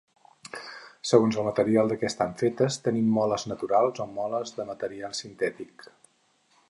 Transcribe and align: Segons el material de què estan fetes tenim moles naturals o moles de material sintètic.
Segons 1.09 1.35
el 1.41 1.45
material 1.47 1.91
de 1.93 1.97
què 2.03 2.07
estan 2.09 2.33
fetes 2.39 2.79
tenim 2.87 3.11
moles 3.19 3.45
naturals 3.53 4.03
o 4.07 4.09
moles 4.17 4.55
de 4.57 4.67
material 4.71 5.15
sintètic. 5.21 5.87